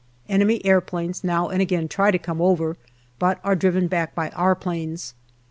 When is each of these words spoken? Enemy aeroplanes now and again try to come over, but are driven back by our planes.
Enemy 0.27 0.65
aeroplanes 0.65 1.23
now 1.23 1.49
and 1.49 1.61
again 1.61 1.87
try 1.87 2.09
to 2.09 2.17
come 2.17 2.41
over, 2.41 2.75
but 3.19 3.39
are 3.43 3.55
driven 3.55 3.87
back 3.87 4.15
by 4.15 4.29
our 4.29 4.55
planes. 4.55 5.13